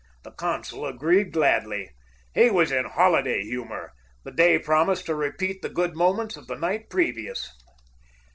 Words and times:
The 0.23 0.31
consul 0.31 0.87
agreed 0.87 1.31
gladly. 1.31 1.91
He 2.33 2.49
was 2.49 2.71
in 2.71 2.85
holiday 2.85 3.43
humor. 3.43 3.91
The 4.23 4.31
day 4.31 4.57
promised 4.57 5.05
to 5.05 5.13
repeat 5.13 5.61
the 5.61 5.69
good 5.69 5.95
moments 5.95 6.35
of 6.35 6.47
the 6.47 6.55
night 6.55 6.89
previous. 6.89 7.47